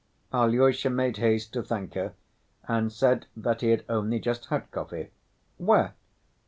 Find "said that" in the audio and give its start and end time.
2.91-3.61